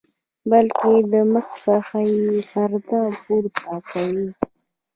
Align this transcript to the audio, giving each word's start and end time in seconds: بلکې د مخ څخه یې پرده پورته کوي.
بلکې 0.49 0.93
د 1.11 1.13
مخ 1.33 1.47
څخه 1.65 1.97
یې 2.11 2.25
پرده 2.49 3.01
پورته 3.23 3.71
کوي. 3.91 4.27